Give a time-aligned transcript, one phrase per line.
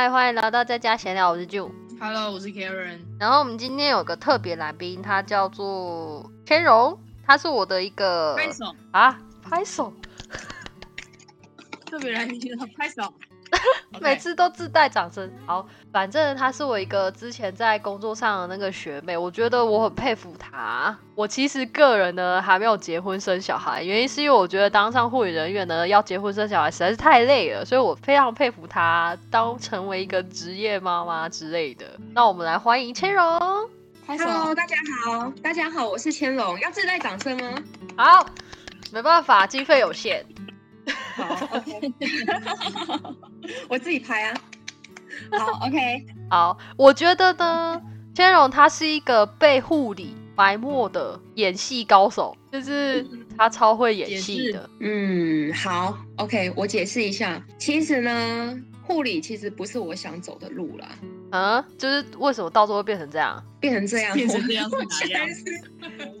[0.00, 1.72] 嗨，欢迎来到在家闲聊，我是 June。
[1.98, 3.00] Hello，我是 Karen。
[3.18, 9.92] 然后我们今天有个特别来宾，他叫做千荣，他是我的一个拍手，啊，拍手，
[11.84, 13.12] 特别来宾的拍手。
[14.00, 15.30] 每次都自带掌声。
[15.44, 20.96] 好，反正她是我一个之前在工作上的那个学妹，我觉得我很佩服她。
[21.14, 31.86] 我其实个人呢还没有结婚生小孩，原因是因为我觉得当上护理人员呢要结婚生小孩实在是太累了，所以我非常佩服她当成为一个职业妈妈之类的。
[32.12, 33.24] 那我们来欢迎千荣。
[34.06, 37.62] Hello，大家好，大家好，我是千荣，要自带掌声吗？
[37.96, 38.26] 好，
[38.92, 40.24] 没办法，经费有限。
[41.16, 41.92] 好，OK，
[43.68, 44.34] 我自己拍啊。
[45.36, 47.80] 好，OK，好，我觉得呢，
[48.14, 53.04] 千荣他是一个被护理埋没的演戏高手，就是
[53.36, 54.70] 他超会演戏的。
[54.80, 60.88] 嗯，好，OK，我解释一下，其实呢，护理其实不是我想走的路啦，
[61.32, 63.42] 嗯，就是为什么到时候会变成这样？
[63.58, 65.28] 变成这样，变成这样是我哪样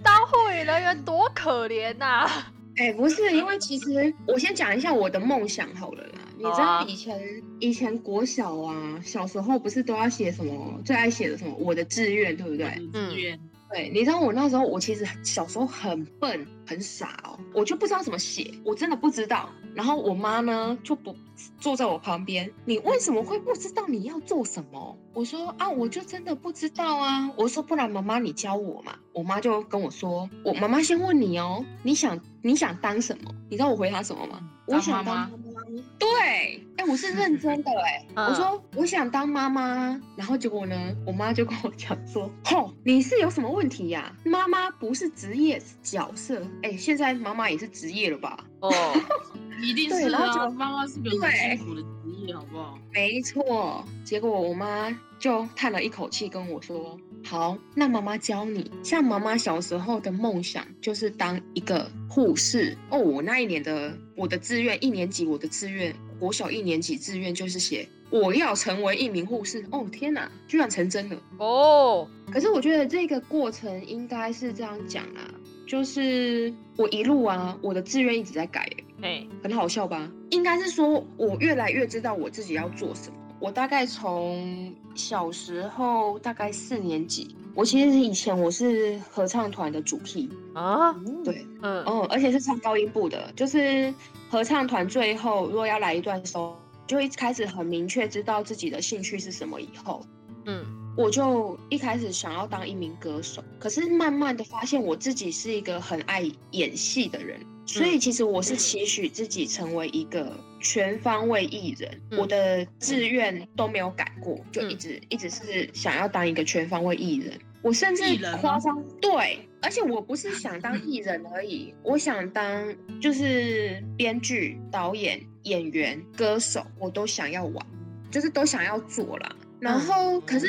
[0.02, 2.28] 当护理人员多可怜呐、
[2.78, 6.20] 哎、不是，因为其实我先讲一下我的梦想好了啦。
[6.36, 12.70] 你知道以前、以前国小啊，小时候不是都要写什么最爱写的什么我的志愿，对不对？
[12.92, 13.38] 志愿。
[13.70, 19.50] 对，你知道我那时候，我其实小时候很笨很傻哦，我就不知道怎么写，我真的不知道。
[19.74, 21.14] 然后我妈呢就不
[21.60, 24.98] 坐在我旁边，你为什么会不知道你要做什么？
[25.12, 27.30] 我说啊，我就真的不知道啊。
[27.36, 28.94] 我说不然妈妈你教我嘛。
[29.12, 33.30] 我妈就跟我说，我妈妈先问你哦，你想你想当什么？
[33.50, 34.40] 你知道我回答什么吗？
[34.66, 35.57] 我想当妈妈。
[35.98, 40.76] 对，哎、我是认真的哎、 嗯我说我想当妈妈，然后结果呢，
[41.06, 46.42] 我妈就跟我讲说， 吼，你是有什么问题呀、妈妈不是职业，是角色。
[46.62, 48.38] 哎、现在妈妈也是职业了吧？
[48.60, 48.70] 哦，
[49.62, 51.88] 一定是啊，妈妈是个很辛苦的职
[52.26, 52.78] 业，好不好？
[52.92, 53.84] 没错。
[54.04, 58.70] 结果我妈就叹了一口气跟我说，好，那妈妈教你。
[58.82, 62.98] 像妈妈小时候的梦想就是当一个护士哦。
[62.98, 69.62] 我那一年的我的志愿，一年级我的志愿，国小一年级志愿就是写我要成为一名护士。
[69.70, 71.22] 哦天哪，居然成真了！
[71.38, 75.28] 哦，可是我觉得这个过程应该是这样讲啊，
[75.66, 80.10] 就是我一路啊，我的志愿一直在改、欸哎，很好笑吧？
[80.30, 83.16] 应该是说我越来越知道我自己要做什么。
[83.40, 90.92] 我大概从小时候大概四年级，我其实以前我是合唱团的主 key，啊，
[91.24, 93.94] 对，嗯，哦，而且是唱高音部的，就是
[94.28, 96.54] 合唱团最后如果要来一段 solo，
[96.86, 100.04] 就一开始很明确知道自己的兴趣是什么以后，
[100.46, 100.64] 嗯，
[100.96, 112.00] 我就一开始想要当一名歌手，可是慢慢的发现我自己是一个很爱演戏的人，所以其实我是期许自己成为一个全方位艺人。
[112.10, 117.38] 嗯我的志愿都没有改过，就嗯一直、一直是想要当一个全方位艺人。
[117.60, 118.02] 我甚至
[118.40, 127.66] 夸张对，而且我不是想当艺人而已，我想当就是编剧、导演、演员、歌手，我都想要玩，
[128.10, 129.36] 就是都想要做啦。
[129.60, 130.48] 然后可是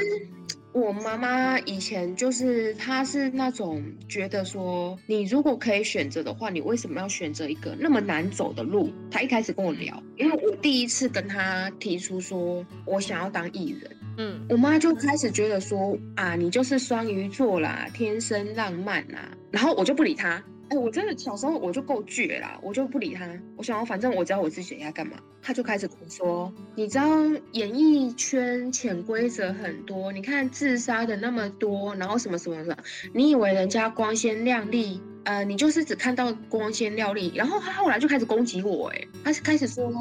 [0.72, 8.92] 我妈妈以前就是，她是那种觉得说，你如果可以选择的话，你为什么要选择一个那么难走的路？
[9.10, 20.42] 她一开始跟我聊，因为我第一次跟她提出说我想要当艺人，嗯，我妈就开始觉得说啊，你就是双鱼座啦，天生浪漫啦，然后我就不理她。
[20.70, 23.28] 哎、我真的小时候我就够倔啦，我就不理他。
[23.58, 25.18] 我想要反正我知道我自己要干嘛。
[25.42, 27.06] 他就开始跟我说，你知道
[27.54, 32.78] 演艺圈潜规则很多，你看自杀的那么多，然后什么什么的，
[33.14, 35.02] 你以为人家光鲜亮丽？
[35.26, 39.92] 呃，你就是只看到光鲜亮丽，然后他后来就开始攻击我、哎，他是开始说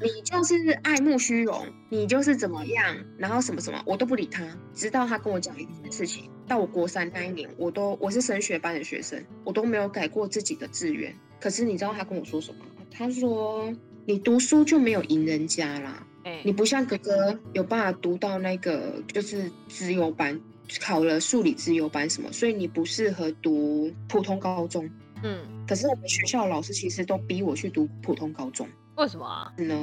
[0.00, 6.30] 你就是爱慕虚荣，你就是怎么样，然后什么什么，我都不理他，直到他跟我讲一件事情。
[6.46, 11.12] 到我国三那一年，我都我是升学班的学生，我都没有改过自己的志愿。
[11.40, 12.82] 可是你知道他跟我说什么吗？
[12.90, 13.72] 他说
[14.04, 20.40] 你读书就没有赢人家啦，哎你，不像哥哥有办法读到那个就是资优班，
[20.80, 24.88] 考了数理资优班什么，所以你不适合读普通高中。
[25.22, 28.68] 嗯，可是我们学校老师其实都逼我去读普通高中。
[28.96, 29.52] 为什么啊？
[29.58, 29.74] 呢，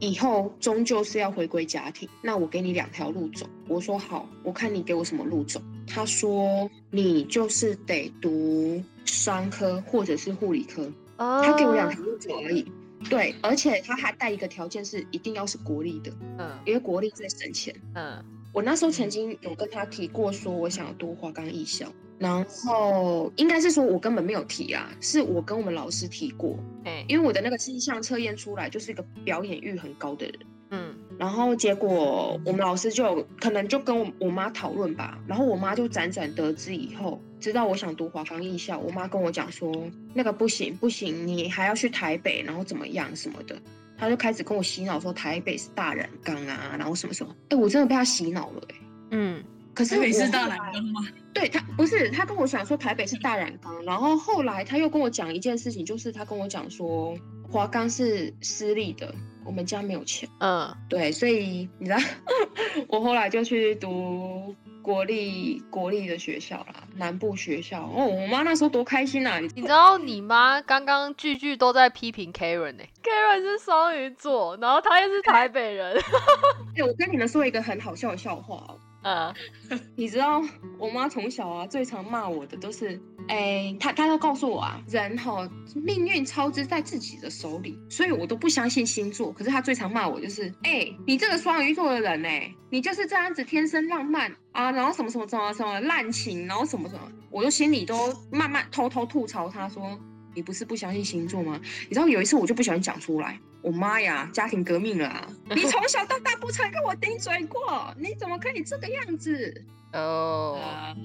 [0.00, 2.08] 以后终究是要回归家庭。
[2.22, 3.46] 那我给你两条路走。
[3.68, 5.60] 我说好，我看你给我什么路走。
[5.86, 10.90] 他说你就是得读商科或者是护理科。
[11.18, 12.70] 哦，他给我两条路走而已。
[13.10, 17.74] 对，而且他还带一个条件是一定要是国立的，嗯因为国立最省钱。
[17.94, 21.86] 嗯我那时候曾经有跟他提过，说我想要读华冈艺校，
[22.18, 30.34] 然后应该是说我根本没有提啊，是我跟我们老师提过，哎，因为我的那个性向测验出来就是一个表演欲很高的人。
[30.74, 39.70] 嗯然后结果我们老师就可能就跟我我妈讨论吧，然后我妈就辗转得知以后，知道我想读华冈艺校，我妈跟我讲说
[40.14, 43.54] 那个不行不行，你还要去台北，然后怎么样什么的，
[44.02, 48.74] 她就开始跟我洗脑说台北是大染缸啊，然后什么什么，哎，我真的被他洗脑了哎、
[49.12, 51.00] 嗯，可是台北是我大染缸吗？
[51.32, 57.16] 对他不是，他跟我讲说台北是大染缸，然后后来他又跟我讲一件事情，就是他跟我讲说
[57.48, 59.14] 华冈是私立的，
[59.44, 60.28] 我们家没有钱。
[60.40, 61.98] 嗯，对，所以你知道，
[62.88, 64.52] 我后来就去读
[64.82, 67.82] 国立国立的学校啦，南部学校。
[67.82, 69.38] 哦，我妈那时候多开心啊！
[69.38, 75.96] 你你知道你妈刚刚句句都在批评 Karen 呢、Karen 是双鱼座，然后她又是台北人。
[76.76, 78.78] 哎、我跟你们说一个很好笑的笑话哦。
[79.04, 79.34] 嗯
[79.96, 80.40] 你知道
[80.78, 89.32] 我妈从小啊最常骂我的都是，哎、他他都告诉我啊，人哈命运操之在自己的手里，所以我都不相信星座。
[89.32, 99.98] 可是他最常骂我就是，哎、你这个双鱼座的人哎、你就是这样子天生浪漫啊，然后什么什么什么什么滥情，然后什么什么，我就心里都慢慢偷偷吐槽他说，
[100.34, 101.60] 你不是不相信星座吗？
[101.88, 105.28] 你知道有一次我就不小心讲出来，我妈呀，家庭革命了啊！
[105.54, 109.64] 你从小到大不曾跟我顶嘴过，你怎么可以这个样子？
[109.92, 110.96] 哦，啊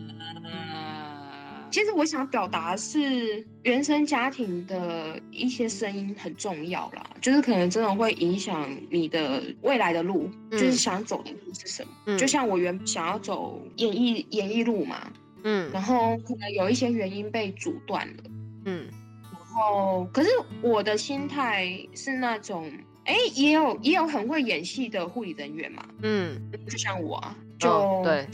[1.71, 11.89] 其实我想表达的是，原生家庭的一些声音很重要啦，就是可能真的会影响你的未来的路，就是嗯想走的路是什么。
[12.05, 15.11] 嗯就像我原想要走演艺演艺路嘛，
[15.43, 18.23] 嗯然后可能有一些原因被阻断了。
[18.65, 18.87] 嗯
[19.31, 20.29] 然后，可是
[20.61, 22.71] 我的心态是那种，
[23.05, 28.27] 哎，也有也有很会演戏的护理人员嘛，嗯，就像我啊，就、哦对，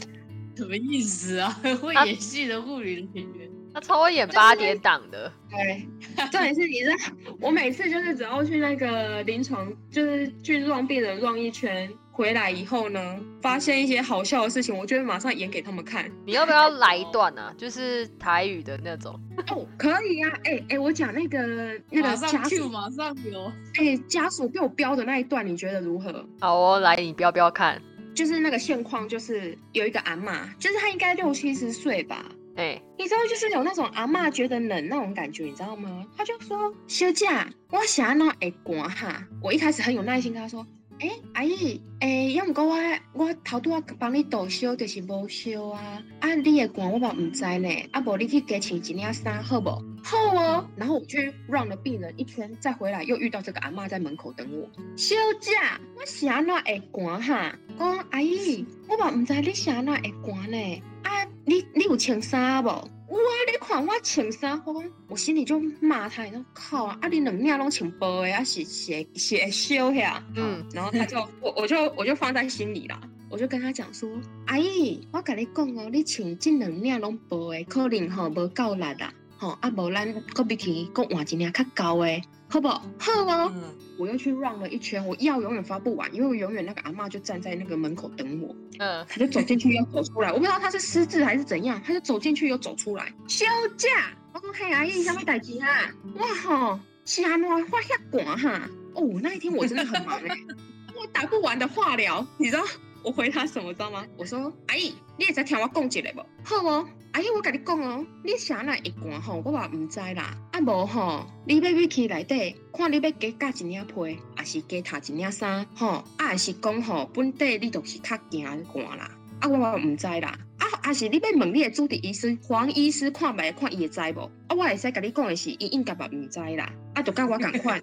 [0.56, 1.50] 什么意思啊？
[1.80, 5.32] 会啊演戏的护理人员，他超会演八点档的。
[5.50, 5.88] 对，
[6.30, 6.94] 重点是你知道，
[7.40, 16.10] 我每次就是只要去那个临床，就是去让病人让一圈，回来以后呢，发现一些好笑的事情，我就会马上演给他们看。
[16.24, 17.52] 你要不要来一段啊？
[17.56, 19.18] 就是台语的那种。
[19.48, 21.44] 哦，可以呀、啊，哎、哎、我讲那个
[21.90, 23.52] 那个马上家属，马上有。
[23.74, 26.24] 哎、家属给我标的那一段，你觉得如何？
[26.40, 27.80] 好哦，来，你标标看。
[28.14, 32.24] 就是那个现况，就是有一个阿嬷，就是她应该六七十岁吧，
[32.56, 36.06] 哎、你知道，就是有那种阿嬷觉得冷那种感觉，你知道吗？
[36.16, 40.64] 她就说：“休假，我想要会寒哈。”我一开始很有耐心跟她说
[41.00, 42.76] ：“哎、阿姨，诶、要唔过我
[43.12, 46.02] 我头拄啊帮你倒烧，就是无烧啊。
[46.20, 47.68] 啊，你的寒我嘛唔知呢。
[47.90, 49.70] 啊，无你去加穿一领衫好不？
[50.02, 50.68] 好哦。
[50.76, 54.68] 然后我去让了病人一圈，再回来又遇到这个阿嬷在门口等我。
[54.96, 55.50] 小姐，
[55.96, 57.58] 我是安怎会寒哈？
[57.78, 60.82] 讲阿姨，我嘛唔知你是安怎会寒呢。
[61.02, 62.88] 啊，你你有穿衫无？
[63.14, 63.20] 哇！
[63.50, 66.98] 你看我穿衫，我讲我心里就骂他，你说靠啊！
[67.00, 70.22] 啊，你两面拢穿薄的，啊是是是会烧呀。
[70.34, 73.00] 嗯嗯，然后他就 我我就我就放在心里啦。
[73.30, 74.08] 我就跟他讲说，
[74.46, 82.22] 阿姨，我跟你讲哦，你穿这两领拢薄的，可能吼无够力啦，吼啊无咱搁比去搁换一件较厚的，
[82.54, 82.84] 好不好？
[83.00, 83.52] 好哦。
[83.52, 83.62] 嗯，
[83.98, 88.54] 我又去绕了一圈，我药永远发不完，因为我永远那个阿嬷就站在那个门口等我。
[88.78, 93.12] 嗯，他就走进去又走出来，我不知道他是失智还是怎样，他就走进去又走出来。
[93.26, 93.44] 休
[93.76, 93.88] 假，
[94.32, 95.90] 我讲嘿阿姨，什么代志啊？
[96.14, 98.68] 哇吼，是安怎发遐寒哈？
[98.94, 100.38] 哦，那一天我真的很忙哎、
[100.96, 102.62] 我打不完的化疗，你知道
[103.02, 104.04] 我回他什么知道吗？
[104.16, 106.20] 我说阿姨，你也在听我讲一个不？
[106.44, 110.36] 好哦，阿姨我跟你讲哦，你啥那会寒吼，我嘛唔知啦。
[110.50, 118.58] 啊无吼，你要去内底，看你要加加一领被，还是加套一领衫，吼，啊是讲吼本地你就是较惊寒
[118.98, 119.08] 啦。
[119.38, 120.36] 啊，我嘛唔知啦。
[120.58, 124.22] 啊，啊是你要问你的主治医师黄医师看卖看伊会知无？
[124.48, 126.68] 啊，我会使甲你讲的是，伊应该嘛唔知啦。
[126.94, 127.80] 啊，就甲我共款。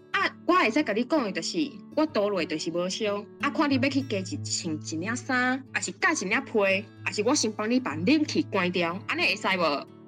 [0.64, 3.18] 会使甲你讲的就是，我倒落就是无烧。
[3.42, 9.64] 啊，看你要去加一穿一领衫，还是加一领被，还是我先帮你把冷气关掉，安尼会使无？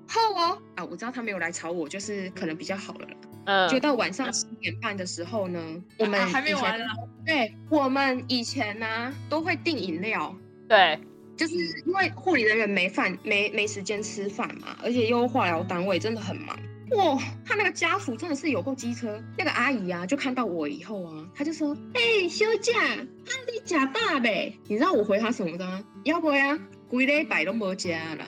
[0.07, 0.61] 好哦。
[0.75, 3.17] 啊，我知道他没有来吵我，就是可能比较好了啦。
[3.45, 5.59] 嗯，就到晚上十点半的时候呢，
[5.97, 6.87] 我们啊还没以前完啊。
[7.25, 10.33] 对，我们以前呢、都会订饮料。
[10.69, 10.99] 对，
[11.35, 11.55] 就是
[11.85, 16.57] 因为护理人员没饭没没时间吃饭嘛，而且又化疗单位真的很忙。
[16.91, 19.21] 哇，他那个家属真的是有够机车。
[19.37, 25.83] 那个阿姨啊，就看到我以后啊，她就说：“哎、休假，啊你假爸呗？”你知道我回她什么的吗？
[26.03, 28.25] 要不呀，规礼拜都无加啦。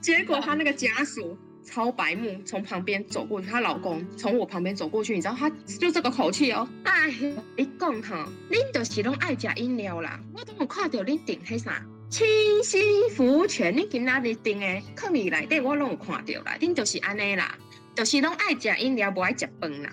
[0.00, 6.66] 结果她那个家属超白目，从旁边走过去，她老公从我旁边走过去，你知道他就这个口气哦。
[6.84, 7.10] 哎，
[7.56, 12.26] 你讲哈，恁就是拢爱食饮料啦，我都有看到恁订迄啥清
[12.62, 17.56] 新服务券，恁今仔日订的课里内底我拢有看到啦，恁就是安尼啦，
[17.96, 19.90] 就是拢爱食饮料，不爱食饭啦。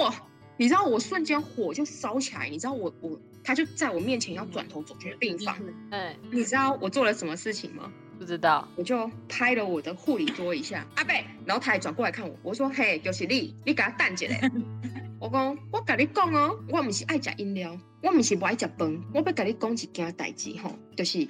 [0.00, 0.14] 哇，
[0.56, 5.58] 你知道我瞬间火就烧起来，你知道我我他就在我面前要转头走进病房，
[5.90, 7.92] 哎，你知道我做了什么事情吗？
[8.18, 14.40] 不知道，我就拍了我的护理桌一下，阿贝，然后他也转过来看我，我说嘿，就是你，你给他淡起来。
[15.20, 21.28] 我讲，我跟你讲哦，我不是爱食饮料，我不是不爱食饭，我要跟你讲一件代志吼，就是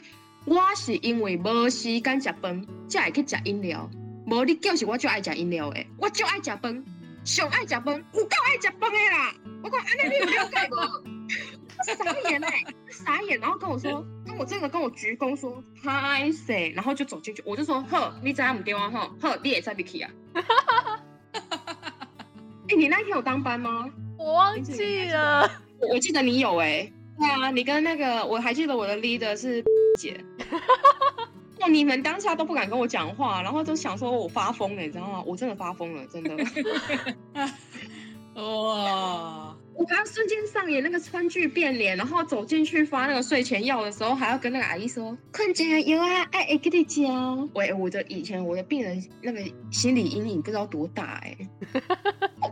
[0.49, 3.89] 我是因为无时间食饭，才会去食饮料。
[4.27, 6.85] 无你叫是我就爱食饮料的，我就爱食饭，
[7.23, 9.35] 上爱食饭，有够爱食饭的啦。
[9.63, 11.19] 我讲，安尼你有了解无？
[11.85, 18.91] 傻眼哎，傻眼，然后跟我说，跟我真的跟我鞠躬说，嗨谁，然后就走进去，我就说，呵，你知影唔对啊？
[18.91, 20.11] 吼，呵，你也在 Vicky 啊？
[20.33, 20.43] 哎、
[22.77, 23.91] 你那天有当班吗？
[24.19, 25.49] 我忘记了。
[25.81, 29.65] 我我记得你有哎、对啊，你跟那个我还记得我的 leader 是
[29.99, 30.19] 姐。
[31.61, 35.23] 哇，你们当下都不敢跟我讲话，然后都想说我发疯了，你知道吗？
[35.27, 36.37] 我真的发疯了，真的。
[38.41, 47.03] 哇，我还要瞬间上演那个川剧变脸，然后走进去发那个睡前药的时候，还要跟那个阿姨说：“困觉有啊，爱爱给你教。”
[47.55, 49.41] 喂，我的以前我的病人那个
[49.73, 51.37] 心理阴影不知道多大 哎、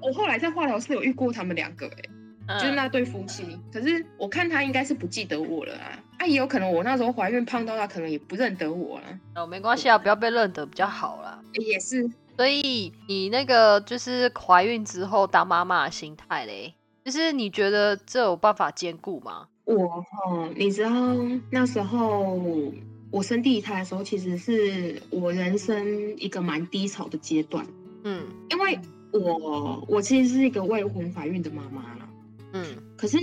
[0.02, 2.02] 我后来在化疗室有遇过他们两个哎、
[2.48, 3.58] 就是嗯那对夫妻。
[3.72, 11.42] 可是我看他应该是不记得我了啊，啊，也有可能我那时候怀孕胖到他可能也不认得我了，哦，没关系啊，不要被认得比较好啦。
[11.54, 12.10] 也是。
[12.36, 19.48] 所以你那个就是怀孕之后当妈妈的心态嘞，就是你觉得这有办法兼顾吗？
[19.64, 20.90] 我哈，你知道
[21.50, 22.38] 那时候
[23.10, 27.66] 我生第一胎的时候，其实是我人生一个蛮低潮的阶段，
[28.04, 28.78] 嗯因为
[29.12, 32.05] 我我其实是一个未婚怀孕的妈妈啦。
[32.64, 33.18] 嗯可是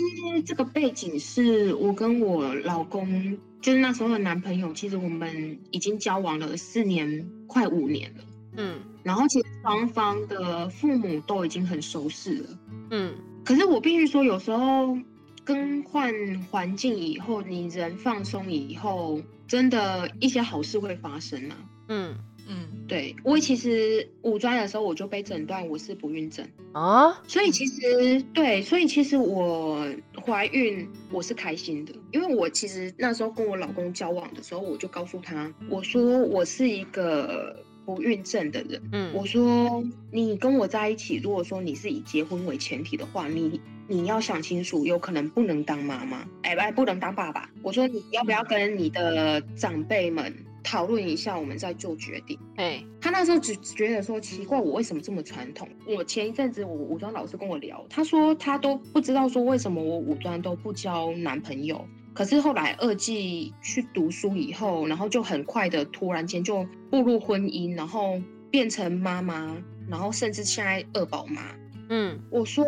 [0.46, 8.24] 这个背景是我跟我老公，就是那时候的男朋友，其实我们已经交往了四年，快五年了。
[8.56, 12.50] 嗯然后其实双方的父母都已经很熟识了。
[12.92, 13.14] 嗯
[13.44, 14.98] 可是我必须说，有时候
[15.44, 16.14] 更换
[16.50, 21.58] 环境以后，你人放松以后，真的一些好事会发生啊。
[21.90, 22.16] 嗯
[22.48, 29.86] 嗯，对我其实五专的时候我就被诊断我是不孕症，啊，所以其实对，所以其实我
[30.26, 38.82] 怀孕我是开心的，因为我其实那时候跟我老公交往的时候，我就告诉他，我说我是一个不孕症的人。
[38.92, 47.50] 嗯我说，你跟我在一起，如果说你是以结婚为前提的话，你你要想清楚，有可能不能当妈妈，哎哎，不能当爸爸。
[47.62, 50.34] 我说你要不要跟你的长辈们
[50.64, 52.40] 讨论一下，我们再做决定。
[52.56, 55.68] 哎他那时候只觉得说奇怪，我为什么这么传统？
[55.86, 61.86] 我前一阵子我武装老师跟我聊，他说他都不知道说为什么我武装都不交男朋友。
[62.14, 69.58] 可是后来二季去读书以后，然后就很快的突然间就步入婚姻，然后变成妈妈，
[69.90, 71.42] 然后甚至现在二宝妈。
[71.90, 72.66] 嗯我说，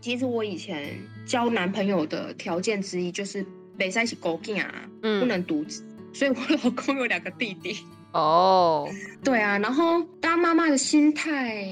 [0.00, 3.46] 其实我以前交男朋友的条件之一就是
[3.78, 5.84] 没在一起勾囝啊，嗯，不能独子，
[6.16, 7.76] 所以我老公有两个弟弟。
[8.12, 8.88] 哦，
[9.22, 11.66] 对啊，然后当妈妈的心态，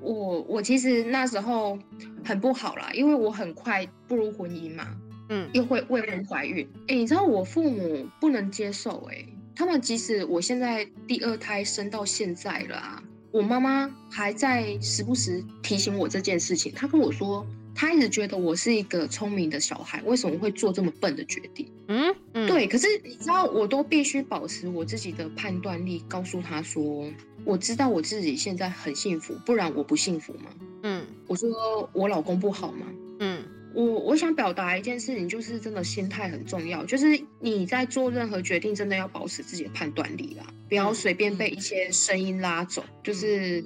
[0.00, 1.78] 我我其实那时候
[2.24, 4.96] 很不好啦，因为我很快步入婚姻嘛，
[5.28, 6.66] 嗯又会未婚怀孕。
[6.88, 9.22] 哎，你知道我父母不能接受哎、
[9.54, 16.72] 他们即使我现在第二胎生到现在了啊，我妈妈还在时不时提醒我这件事情。
[16.74, 21.70] 她跟我说，她一直觉得我是一个聪明的小孩，为什么会做这么笨的决定？
[21.88, 27.10] 嗯嗯，对，可是你知道，我都必须保持我自己的判断力，告诉他说，
[27.44, 30.50] 我知道我自己现在很幸福，不然我不幸福吗？
[30.82, 31.04] 嗯。
[31.26, 32.86] 我说我老公不好吗？
[33.20, 33.42] 嗯。
[33.72, 40.94] 我我想表达一件事情，就是真的心态很重要，就是你在做任何决定，真的要保持自己的判断力啦，不要嗯。
[40.94, 43.62] 随便被一些声音拉走，就是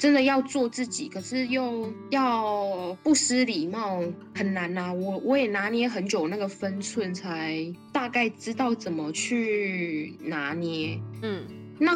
[0.00, 4.02] 真的要做自己，可是又要不失礼貌，
[4.34, 10.98] 很难呐、我我也拿捏很久那个分寸，才大概知道怎么去拿捏。
[11.20, 11.44] 嗯
[11.78, 11.92] 那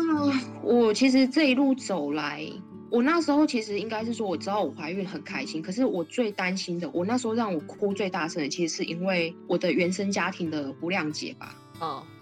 [0.63, 2.47] 我其实这一路走来，
[2.91, 11.57] 我那时候其实应该是说，我知道我怀孕很开心，可是我最担心的，我那时候让我哭最大声的，其实是因为我的原生家庭的不谅解吧。
[11.81, 12.14] 哦嗯，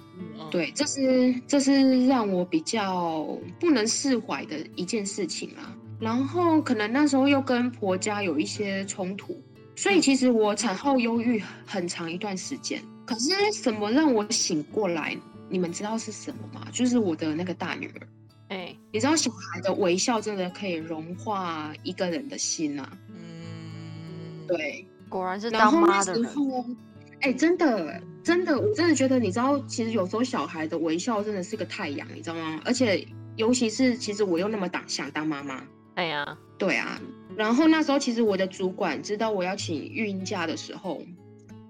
[0.50, 3.24] 对，这是这是让我比较
[3.58, 5.74] 不能释怀的一件事情啊。
[5.98, 9.40] 然后可能那时候又跟婆家有一些冲突，
[9.76, 12.82] 所以其实我产后忧郁很长一段时间。
[13.06, 15.16] 可是什么让我醒过来？
[15.48, 16.66] 你们知道是什么吗？
[16.72, 18.08] 就是我的那个大女儿。
[18.48, 22.98] 哎你知道小孩的微笑真的可以融化一个人的心啊。
[23.08, 26.28] 嗯，对，果然是然当后那时妈的
[27.22, 32.60] 哎、真的，真的，我真的觉得，你知道，其实有时候小孩的微笑真的是个太阳，你知道吗？
[32.64, 35.64] 而且，尤其是其实我又那么当想当妈妈，
[35.94, 37.00] 哎呀，对啊，
[37.36, 41.00] 然后那时候其实我的主管知道我要请孕假的时候，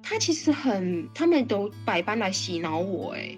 [0.02, 3.36] 他其实很，他们都百般来洗脑我，哎，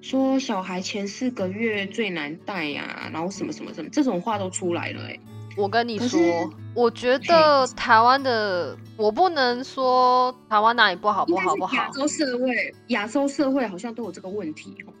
[0.00, 5.18] 说小孩前四个月最难带呀，然后什么什么什么这种话都出来了，哎。
[5.56, 6.20] 我跟你说，
[6.74, 14.92] 我觉得台湾的，我不能说台湾哪里不好不好不好亚，洲社会，亚洲社会好像都有这个问题哦。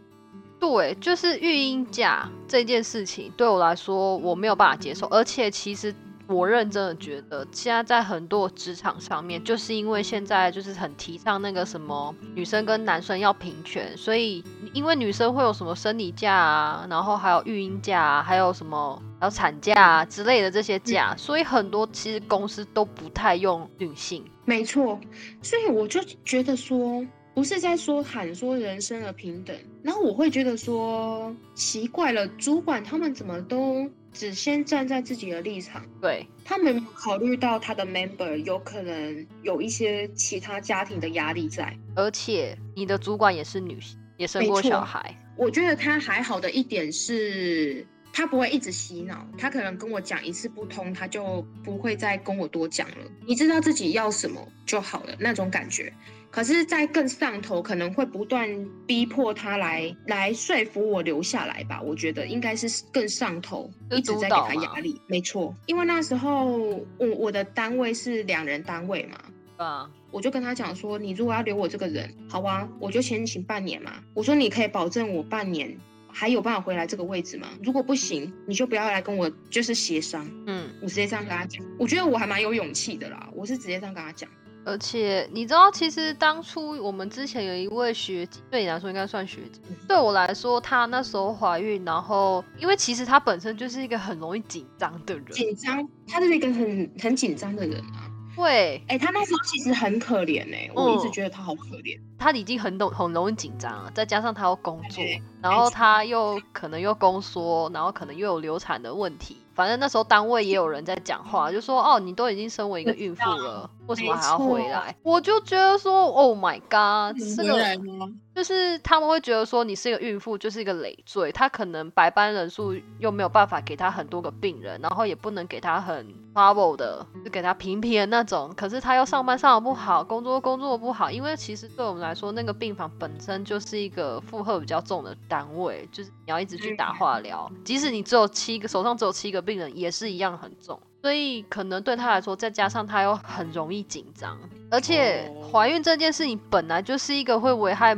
[0.58, 5.94] 对，就是育婴假这件事情对我来说我没有办法接受，而且其实
[6.28, 14.42] 我认真的觉得，现在在很多职场上面，就是因为现在就是很提倡那个什么女生跟男生要平权，所以
[14.72, 24.24] 因为女生会有什么生理假啊，然后还有育婴假啊，还有什么还有产假啊之类的这些假，所以很多其实公司都不太用女性。
[24.44, 24.98] 没错，
[25.42, 27.04] 所以我就觉得说，
[27.34, 41.76] 不是在说喊说人生的平等，然后我会觉得说奇怪了，主管他们怎么都只先站在自己的立场，对，他们没有考虑到他的 member 有可能有一些其他家庭的压力在。
[41.94, 45.14] 而且你的主管也是女性，也生过小孩。
[45.36, 52.96] 我觉得他还好的一点是，他不会一直洗脑，他可能跟我讲一次不通，他就不会再跟我多讲了。
[53.26, 55.92] 你知道自己要什么就好了，那种感觉。
[56.36, 58.46] 可是，在更上头，可能会不断
[58.86, 61.80] 逼迫他来来说服我留下来吧。
[61.80, 65.00] 我觉得应该是更上头，一直在给他压力。
[65.06, 66.58] 没错，因为那时候
[66.98, 73.94] 我我的单位是两人单位嘛，啊，我就跟他讲说，你如果要留我这个人，好啊，我就先请半年嘛。
[74.12, 75.74] 我说你可以保证我半年
[76.12, 77.48] 还有办法回来这个位置吗？
[77.62, 80.30] 如果不行，你就不要来跟我就是协商。
[80.46, 83.26] 嗯，我直接这样跟他讲，我觉得我还蛮有勇气的啦。
[83.34, 84.28] 我是直接这样跟他讲。
[84.66, 98.10] 而且你知道，其实当初我们之前有一位学姐，对你来说应该算学姐，对我来说，她那时候怀孕，然后因为其实她本身就是一个很容易紧张的人，紧张，她是一个很很紧张的人啊。
[98.36, 101.98] 会，哎、她那时候其实很可怜哎、我一直嗯觉得她好可怜。
[102.18, 105.02] 她已经很懂很容易紧张了，再加上她要工作，
[105.40, 109.38] 然后她又可能又宫缩，然后可能又有流产的问题。
[109.56, 114.94] 反正那时候单位也有人在讲话，就说哦，你都已经身为一个孕妇了，为什么还要回来？
[115.02, 118.12] 我就觉得说，Oh my god，这回个？
[118.36, 128.52] 就是他们会觉得说你是一个孕妇就是一个累赘，他可能白班人数又没有办法给他很多个病人，然后也不能给他很 trouble 的，就给他平平的那种。
[128.54, 140.78] 可是他又上班上的不好，工作工作不好，因为其实对我们来说，那个病房本身就是一个负荷比较重的单位，就是你要一直去打化疗，即使你只有七个手上只有七个病人，也是一样很重。
[141.00, 144.38] 所以可能对他来说，再加上他又很容易紧张，
[144.70, 147.96] 而且哦怀孕这件事情本来就是一个会危害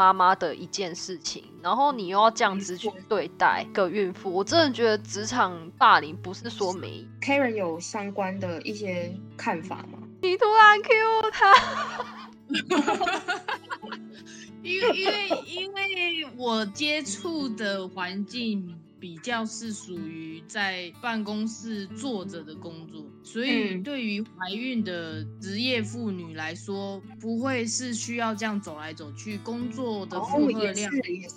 [0.00, 7.06] 妈妈的一件事情，然后你又要这样子去对待一个孕妇，我真的觉得职场霸凌不是说没。
[7.20, 9.98] Karen 有相关的一些看法吗？
[10.22, 11.54] 你突然 Q 他，
[14.62, 23.82] 因为因为因为我接触的环境比较是属于在办公室坐着的工作，所以嗯。
[23.82, 31.34] 对于怀孕的职业妇女来说，不会是需要这样走来走去，工作的负荷量是也是，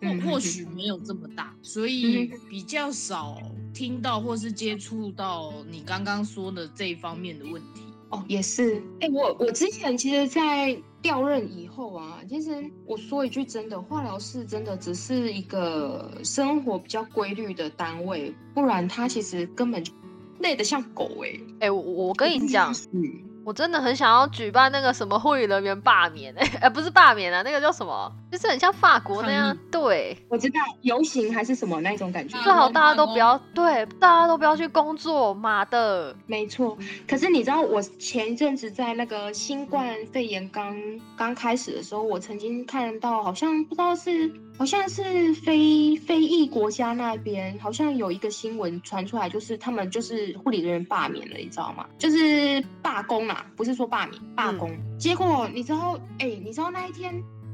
[0.00, 3.40] 嗯或或许没有这么大，所以嗯比较少
[3.74, 7.81] 听到或是接触到你刚刚说的这一方面的问题。
[8.12, 8.80] 哦，也是。
[9.00, 19.92] 哎、我我之前其实，在调任以后啊，其实我说一句真的，化疗室真的只是一个生活比较规律的单位，不然它其实根本就
[20.38, 23.02] 累得像狗哎、哎、我我跟你讲，嗯，
[23.44, 28.12] 我真的很想要举办那个什么护理人员罢免，哎、哎，不是罢免啊，那个叫什么？
[28.30, 36.76] 就是很像法国那样，对，我知道游行还是什么那种感觉，最好嗯大家都不要对，大家都不要去工作，妈的，没错。
[37.06, 40.74] 可是你知道，我前一阵子在那个新冠肺炎刚
[41.16, 51.84] 刚开始的时候，我曾经看到，好像不知道是好像是非非裔国家那边，好像有一个新闻传出来，就是他们就是护理人员罢免了，你知道吗？
[51.98, 54.70] 就是罢工啦，不是说罢免，罢工。
[54.96, 57.12] 结果你知道，哎、你知道那一天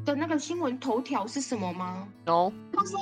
[0.08, 2.98] 的那个新闻头条是什么吗？no，他说，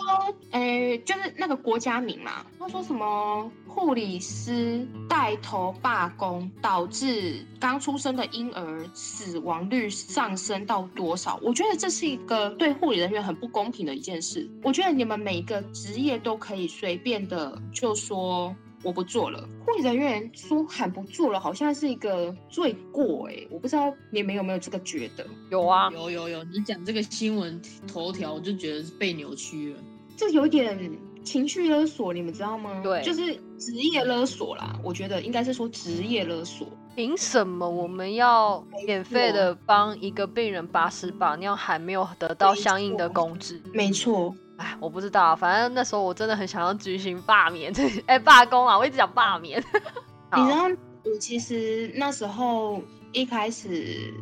[0.50, 11.38] 呃，就是那个国家名嘛，他说什么护理师带头罢工，导致刚出生的婴儿死亡率上升到多少？
[11.44, 14.50] 我觉得这是一个对护理人员很不公平的一件事。
[14.64, 18.52] 我觉得你们每个职业都可以随便的就说。
[18.82, 25.26] 我不做了，护理人员说喊不做了，好像是一个罪过哎、我不知道你们有没有这个觉得？
[25.50, 29.80] 有啊，有有有，你讲这个新闻头条，我就觉得是被扭曲了。
[30.16, 30.90] 这有点
[31.24, 32.80] 情绪勒索，你们知道吗？
[32.82, 34.78] 对就是职业勒索啦。
[34.84, 36.68] 我觉得应该是说职业勒索。
[36.94, 43.60] 凭什么我们要免费的帮一个病人拔屎把尿，还没有得到相应的工资？
[43.74, 44.34] 没错，
[44.66, 47.72] 哎，我不知道啊，反正那时候我真的很想要举行罢免，
[48.07, 48.76] 哎，罢工啊！
[48.76, 49.62] 我一直讲罢免。
[50.37, 50.64] 你知道，
[51.05, 54.12] 我其实那时候一开始，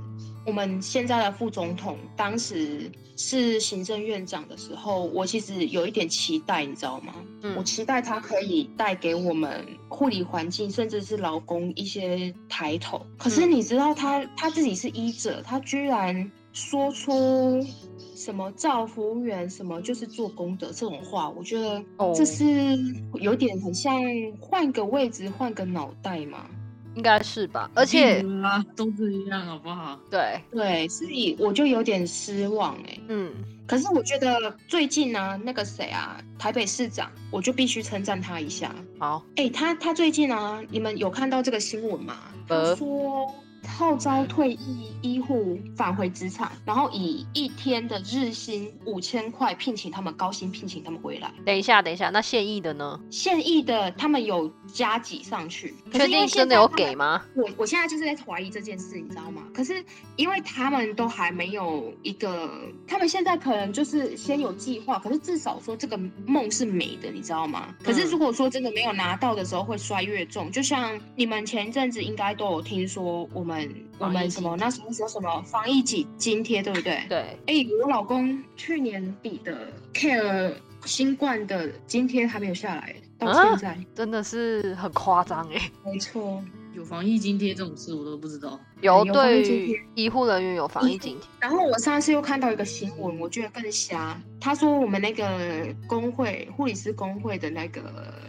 [0.47, 7.15] 我们现在的副总统当时是行政院长的时候，我其实有一点期待，你知道吗？
[7.43, 13.05] 嗯我期待他可以带给我们护理环境，甚至是劳工一些抬头。
[13.19, 17.67] 可是嗯你知道他他自己是医者，他居然说出
[18.15, 22.45] 什么造服务员什么就是做功德这种话，我觉得哦这是
[23.15, 24.01] 有点很像
[24.41, 26.47] 换个位置换个脑袋嘛。
[26.97, 27.69] 应该是吧？
[27.75, 28.23] 而且，
[28.77, 29.99] 都这样好不好？
[30.09, 33.33] 对，对，所以我就有点失望哎、嗯，
[33.67, 38.73] 可是我觉得最近呢、那个谁啊，台北市长，我就必须称赞他一下。
[38.97, 42.15] 好，哎、他他最近啊，你们有看到这个新闻吗？
[42.47, 43.27] 他呃说
[43.67, 51.33] 号召退役医护返回职场，然后以一天的日薪五千块聘请他们，高薪聘请他们回来。
[51.45, 53.01] 等一下，等一下，那现役的呢？
[53.11, 57.25] 现役的他们有加几上去，可确定真的有给吗？
[57.35, 59.43] 我我现在就是在怀疑这件事，你知道吗？
[59.55, 59.85] 可是
[60.17, 62.51] 因为他们都还没有一个，
[62.87, 67.75] 他们现在可能就是先有计划，可是至少说这个梦是美的，你知道吗？
[67.83, 70.51] 可是嗯如果说真的没有拿到的时候，会摔越重。
[70.51, 73.54] 就像你们前一阵子应该都有听说，我们
[73.99, 77.05] 我们什么那时候说什么防疫津津贴，对不对？
[77.09, 80.53] 对，哎、我老公去年底的 care
[80.85, 83.79] 新冠的津贴还没有下来，到啊现在。
[83.95, 85.71] 真的是很夸张哎。
[85.85, 86.43] 没错。
[86.75, 88.59] 有防疫津贴这种事我都不知道。
[88.81, 94.21] 有有防疫对医护人员有防疫津贴，然后我上次又看到一个新闻，我觉得更瞎。
[94.41, 97.83] 他说我们那个工会护理师工会的那个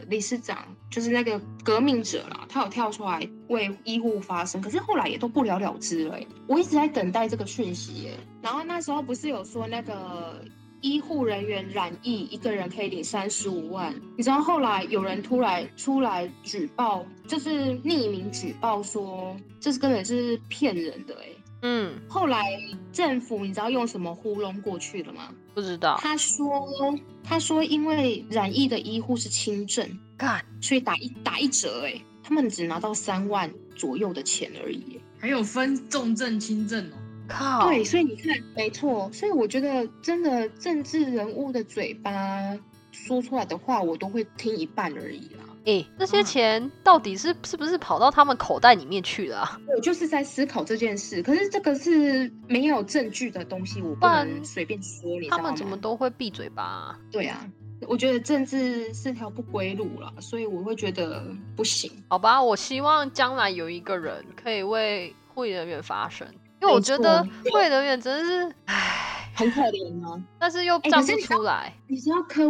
[0.08, 10.39] 理事长，就是那个革命者啦，他有跳出来为医护发声，可是后来也都不了了之了欸、我一直在等待这个讯息耶、然后那时候不是有说那个。
[10.86, 13.91] 医护人员染疫，一个人可以领三十五万。
[14.15, 21.26] 你知道后来有人突然出来举报，就是匿名举报说，这是根本是骗人的哎、
[21.63, 22.45] 嗯，后来
[22.93, 25.34] 政府你知道用什么糊弄过去了吗？
[25.56, 26.67] 不知道，他说，
[27.24, 36.98] 他说因为染疫的医护是轻症，干，所以打一打一折、哎，他们只拿到三万左右的钱而已、还有分重症、轻症哦。
[37.27, 42.11] 靠，对，所以你看，没错，所以我觉得真的政治人物的嘴巴
[42.91, 45.43] 说出来的话，我都会听一半而已啦。
[45.65, 49.59] 哎，这些啊钱到底是是不是跑到他们口袋里面去了啊？
[49.75, 55.27] 我就是在思考这件事，可是这个是没有证据的东西，我不能随便说，你？
[55.29, 56.99] 他们怎么都会闭嘴巴啊？
[57.11, 57.43] 对啊，
[57.88, 61.91] 我觉得政治是条不归路了，所以我会觉得不行。
[62.09, 66.27] 好吧，我希望将来有一个人可以为护理人员发声，
[66.65, 70.19] 因为我没觉得错护理人员真的是，唉，很可怜啊！
[70.39, 71.71] 但是又哎站不出来。
[71.88, 72.49] 你知道柯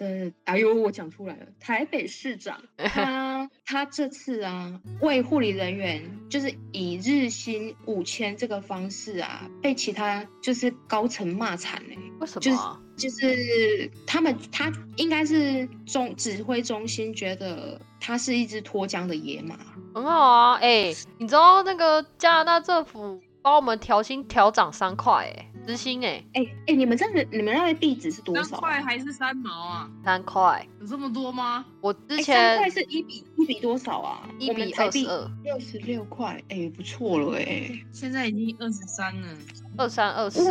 [0.00, 12.80] 的，哎呦，我讲出来了，台北市长 他他这次啊，为护理人员就是以日薪五千这个方式啊，被其他就是高层骂惨嘞、为什就是么啊？
[12.96, 19.56] 就是他们，他应该是中指挥中心觉得他是一只脱缰的野马，
[19.94, 28.60] 很好啊，哎、你知道那个加拿大政府帮我们调薪调涨三块，哎，时薪哎，哎、哎、你们这个你们那个地址是多三少啊？
[28.60, 29.90] 块还是三毛啊？
[30.02, 30.66] 三块。
[30.80, 31.62] 有这么多吗？
[31.82, 34.26] 我之哎三前块是一比一比多少啊？
[34.38, 39.28] 一比二十二，六十六块，哎、不错了哎、现在已经二十三了。
[39.76, 40.50] 二三二四，哇，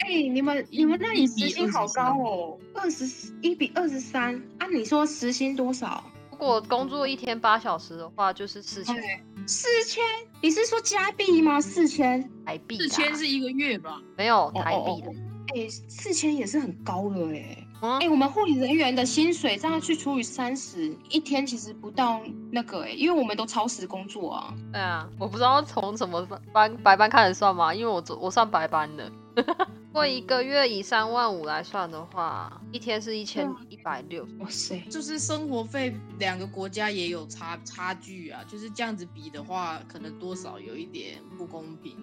[0.00, 4.66] 哎、你们你们那里时薪好高哦，二十一比二十三啊？
[4.66, 6.04] 你说时薪多少？
[6.30, 10.02] 如果工作一天八小时的话，就是四千哎四千？
[10.40, 11.60] 你是说加币吗？
[11.60, 12.28] 四千？
[12.44, 14.00] 台币啦，四千是一个月吧？
[14.16, 15.12] 没有哦台币的。
[15.54, 24.54] 哎、四千也是很高了哎、嗯哎、，我们护理人员的薪水这样去除以三十，一天其实不到那个哎、因为我们都超时工作啊。
[24.72, 29.10] 对啊，我不知道从什么班白班开始算嘛，因为我做我算白班的。
[29.92, 34.26] 如果一个月以三万五来算的话，一天是一千一百六。
[34.40, 41.96] 哇塞，就是生活费两个国家也有差差距啊，就是这样子比的话，可能多少有一点不公平。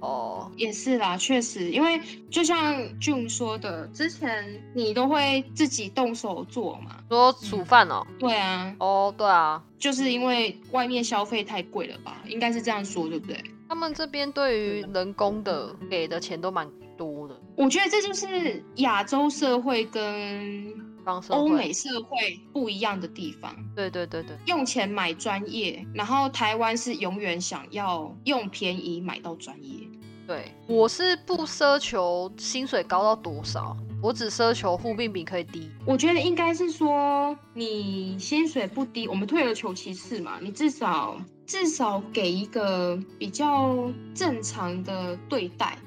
[0.00, 1.98] 哦，也是啦，确实，因为
[2.30, 7.02] 就像 June 说的，之前你都会自己动手做嘛。
[7.08, 12.22] 说煮饭哦，对啊，哦，对啊，就是因为外面消费太贵了吧？
[12.28, 13.42] 应该是这样说，对不对？
[13.74, 16.64] 他们这边对于人工的给的钱都蛮
[16.96, 17.36] 多的。
[17.56, 20.72] 我觉得这就是亚洲社会跟
[21.30, 23.52] 欧美社会不一样的地方。
[23.74, 29.80] 对对对对，用钱买专业，然后台湾是永远想要用便宜买到专业。
[30.24, 35.68] 对，我是不奢求薪水高到多少，我只奢求护病比可以低。
[35.84, 45.78] 我觉得应该是说，你薪水不低，我们退而求其次嘛，你至少至少给一个比较正常的对待。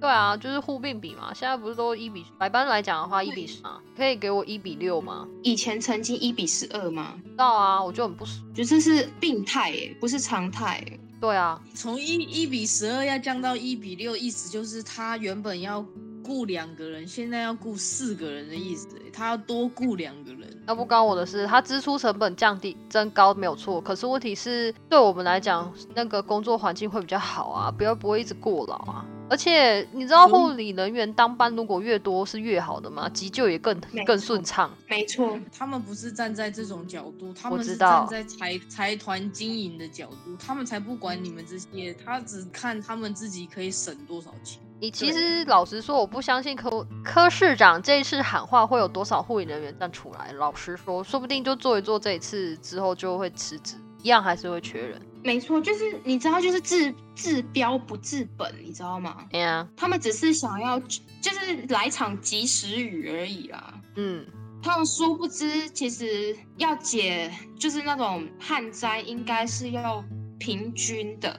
[0.00, 5.28] 对啊，就是互并比嘛，现在不是都一比百般来讲的话一比十啊，可以给我一比六吗？
[5.44, 7.14] 以前曾经一比十二吗？
[7.24, 8.44] 知道啊，我就很不爽。
[8.52, 10.98] 觉得这是病态耶，不是常态耶。
[11.20, 15.86] 对啊，从一一比十二要降到一比六，意思就是他原本要
[16.24, 20.48] 雇两个人，现在要雇四个人的意思，他要多雇两个人。
[20.66, 29.04] 那不关我的事，他支出成本降低增高没有错，可是问题是对我们来讲，那个工作环境会比较好啊，不要不会一直过劳啊。
[29.28, 33.08] 而且你知道护理人员当班如果越多是越好的吗？
[33.08, 34.70] 急救也更更顺畅。
[34.86, 44.60] 没错，他们不是站在这种角度，他们是站在财财团经营的角度，他们才不管你们这些，他只看他们自己可以省多少钱。
[44.82, 50.32] 你其实老实说，我不相信科科市长这一次喊话会有多少护理人员站出来。
[50.32, 55.00] 老实说，说不定就做一做这一次之后就会辞职，一样还是会缺人。
[55.22, 59.18] 没错，就是你知道，就是治治标不治本，你知道吗？
[59.30, 63.74] 哎呀，他们只是想要就是来场及时雨而已啦。
[63.94, 64.26] 嗯，
[64.60, 70.04] 他们殊不知，其实要解就是那种旱灾，应该是要
[70.40, 71.38] 平均的，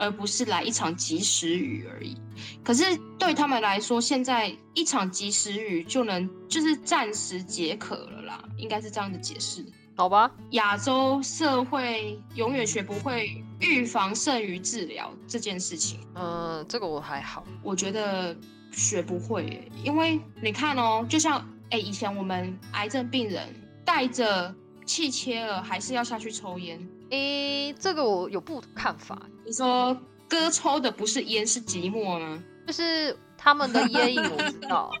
[0.00, 2.16] 而不是来一场及时雨而已。
[2.64, 2.82] 可是
[3.18, 9.62] 对他们来说，现在一场及时雨就能就是暂时解渴了啦，应该是这样的解释。
[9.94, 16.00] 好吧，亚洲社会永远学不会预防胜于治疗这件事情。
[16.14, 17.44] 嗯、这个我还好。
[17.62, 18.34] 我觉得
[18.72, 23.46] 学不会耶，因为你看哦，就像哎，以前我们癌症病人
[23.84, 24.54] 带着
[24.86, 26.80] 气切了，还是要下去抽烟。
[27.10, 29.96] 诶，这个我有不同看法，你说
[30.28, 32.42] 哥抽的不是烟，是寂寞吗？
[32.66, 34.92] 就是他们的烟瘾我知道。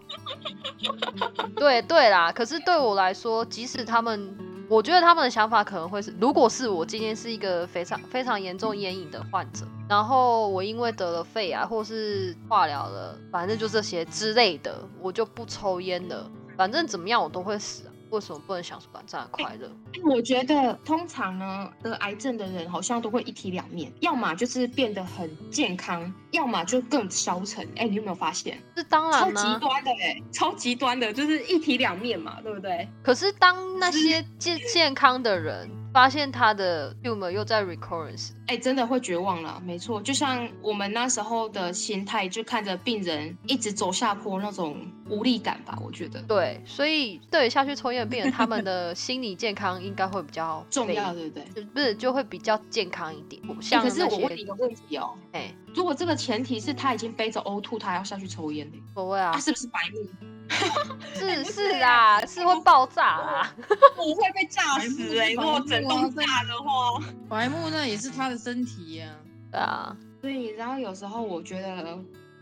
[1.56, 4.36] 对对啦，可是对我来说，即使他们，
[4.68, 16.28] 我觉得他们的想法可能会是，如果是我今天是一个非常非常严重烟瘾的患者，然后我因为得了肺癌或是化疗了，反正就这些之类的，我就不抽烟了。
[16.56, 19.70] 反正怎么样我都会死啊，为什么不能享受短暂的快乐？
[20.04, 27.66] 我觉得通常呢，得癌症的人好像都会一体两面，要么就是变得很健康，要么就更消沉。
[27.76, 28.60] 哎，你有没有发现？
[28.76, 32.88] 是当超然超、极端的哎，超极端的，就是一体两面嘛，对不对？
[33.02, 44.76] 可是当那些健健康的人发现他的 tumor 又在 recurrence，哎，真的会绝望了，没错，就像我们那时候的心态，就看着病人一直走下坡那种
[45.08, 51.62] 无力感吧，我觉得对，所以对下去抽烟的病人，他们的 心理健康应该会比较重要，被对不对？
[51.62, 53.40] 就不是就会比较健康一点。
[53.82, 60.08] 可是我问你一个问题哦，哎，如果这个前提是他已经背着呕吐他还要下去抽烟呢，所谓啊他，是不是白目？
[61.14, 63.54] 是是啊，是会爆炸啊。
[63.96, 67.00] 我 会被炸死欸如果整栋炸的话。
[67.28, 69.06] 白木那也是他的身体呀、
[69.52, 71.98] 对啊，所以然后，有时候我觉得，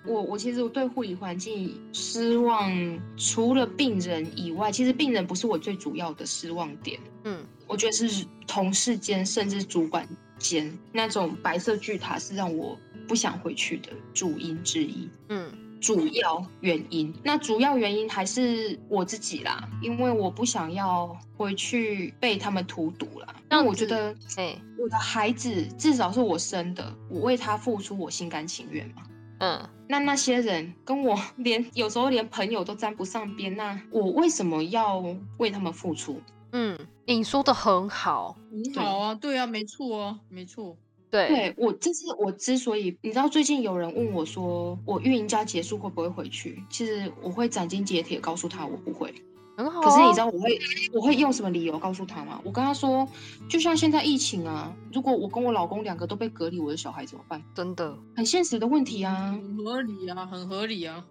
[0.07, 2.73] 我我其实我对护理环境失望，
[3.17, 6.99] 除了病人以外，其实病人不是我最主要的失望点。
[7.25, 15.09] 嗯，我觉得是同事间甚至主管间那种白色巨塔是让我不想回去的主因之一。
[15.29, 23.35] 嗯，主要原因，那主要原因还是我自己啦，因为我不想要回去被他们荼毒啦。
[23.49, 29.03] 那我觉得哎，我的孩子至少是我生的，我为他付出，我心甘情愿嘛。
[29.41, 35.03] 嗯，那那些人跟我 连有时候连朋友都沾不上边，那我为什么要
[35.39, 36.21] 为他们付出？
[36.53, 40.77] 嗯，你说的很好，很好啊，对啊，没错啊，没错。
[41.11, 46.63] 对，对我，这是我之所以，你知道，最近有人问我说，我运营家结束会不会回去？
[46.69, 49.15] 其实我会斩钉截铁告诉他，我不会。
[49.57, 49.83] 很好啊。
[49.83, 50.59] 可是你知道我会
[50.93, 52.41] 我会用什么理由告诉他吗？
[52.45, 53.09] 我跟他说，
[53.49, 57.43] 就像现在疫情啊，如果我跟我老公两个都被隔离，我的小孩怎么办？
[57.55, 59.33] 真的，很现实的问题啊。
[59.33, 61.05] 很合理啊，很合理啊。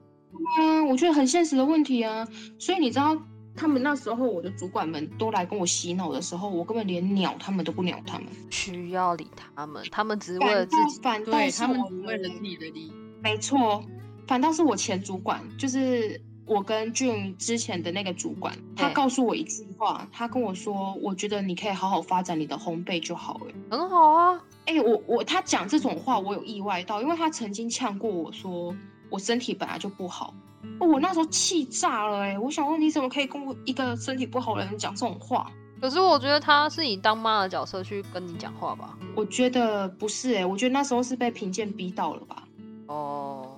[0.58, 2.28] 对啊，我觉得很现实的问题啊。
[2.60, 3.18] 所以你知道，
[3.58, 11.02] 他们那时候我的主管们都来跟我洗脑的时候，我根本连鸟他们都不鸟他们，需要理他们，他们只是为了自己。
[11.02, 12.94] 反倒是对他们我只为了自己的利益。
[13.24, 13.84] 没错，
[14.28, 23.48] 反倒是我前主管，就是我跟俊之前的那个主管，他告诉我一句话，他跟我说，我觉得你可以好好发展你的烘焙就好了。
[23.72, 24.40] 很好啊。
[24.66, 28.76] 哎、我我他讲这种话，我有意外到，因为他曾经呛过我说，
[29.10, 30.34] 我身体本来就不好。
[30.80, 35.52] 哦我那时候气炸了哎、我想问你怎么可以跟我一个身体不好的人讲这种话？
[35.80, 38.98] 可是我觉得他是以当妈的角色去跟你讲话吧。
[39.16, 42.44] 我觉得不是哎、我觉得那时候是被评鉴逼到了吧。
[42.88, 43.58] 哦，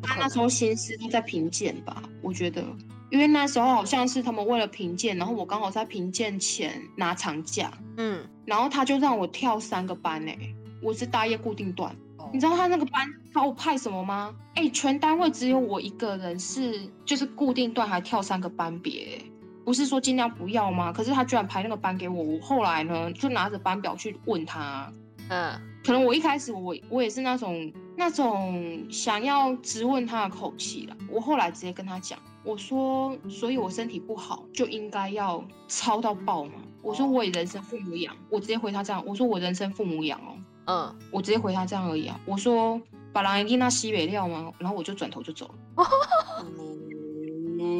[0.00, 2.64] 不他那时候心思都在评鉴吧，我觉得，
[3.10, 10.36] 因为那时候好像是他们为了评鉴，然后我刚好在评鉴前拿长假，嗯，然后他就让我跳三个班哎、
[10.82, 14.34] 我是大夜固定段，哦你知道他那个班把我派什么吗？
[14.54, 19.24] 哎、全单位只有我一个人是就是固定段还跳三个班别、欸
[19.64, 20.92] 不是说尽量不要吗？
[20.92, 24.92] 可是他居然排那个班给我，我后来呢就拿着班表去问他，
[25.28, 25.52] 嗯，
[25.84, 30.96] 可能我一开始我我也是那种那种想要质问他的口气了。
[31.08, 36.54] 我后来直接跟他讲，我说，所以我身体不好就应该要操到爆嘛。
[36.82, 40.34] 我说我也人生父母养，我直接回他这样，我说我人生父母养哦，
[40.66, 42.18] 嗯，我直接回他这样而已啊。
[42.24, 42.80] 我说
[43.12, 44.52] 把狼一定那西北料吗？
[44.58, 45.84] 然后我就转头就走了。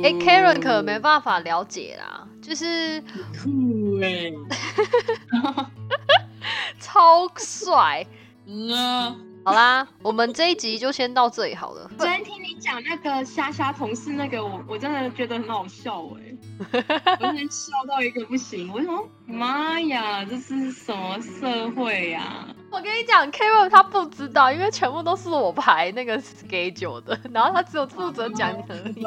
[0.04, 3.00] 哎、k a r e n 可能没办法了解啦，就是
[3.42, 4.32] 酷哎，
[6.80, 8.04] 超帅。
[8.46, 11.88] 嗯啊，好啦，我们这一集就先到这里好了。
[11.96, 16.36] 昨天听你讲那个虾虾同事那个，我我真的觉得很好笑哎、
[17.20, 18.72] 我真的笑到一个不行。
[18.72, 29.04] 我想说，妈呀，这是什么社会呀、我跟你讲，Kevin 他不知道，因为全部都是我排那个 schedule 的，然后他只有负责讲而已。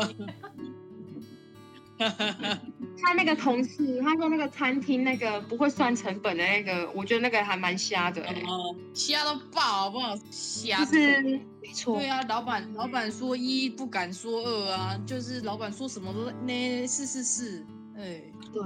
[1.98, 10.16] 他那个同事，他说那个餐厅那个不会算成本的那个，我觉得那个还蛮瞎的、欸，哦，瞎到爆好不好？
[10.30, 11.22] 瞎就是
[11.62, 11.98] 没错。
[11.98, 17.66] 对，啊，老板老板说一不敢说二啊，就是老板说什么都那是是是，
[17.98, 18.22] 哎，
[18.54, 18.62] 对，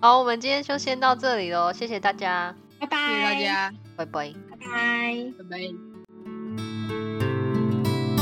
[0.00, 4.32] 好，我们今天就先到这里喽，谢谢大家，拜拜，谢谢大，家，拜拜。
[4.50, 5.32] 拜拜。
[5.38, 5.89] 拜拜。